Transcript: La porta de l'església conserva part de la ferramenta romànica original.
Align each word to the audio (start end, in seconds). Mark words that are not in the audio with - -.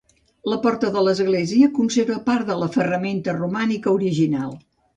La 0.51 0.57
porta 0.61 0.89
de 0.95 1.03
l'església 1.07 1.67
conserva 1.75 2.17
part 2.31 2.49
de 2.49 2.57
la 2.63 2.71
ferramenta 2.79 3.39
romànica 3.39 3.97
original. 4.01 4.61